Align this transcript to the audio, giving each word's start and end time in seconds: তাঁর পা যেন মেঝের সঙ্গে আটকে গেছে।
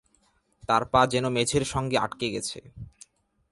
তাঁর 0.69 0.83
পা 0.85 1.01
যেন 1.07 1.25
মেঝের 1.29 1.63
সঙ্গে 1.63 1.97
আটকে 1.97 2.27
গেছে। 2.29 2.59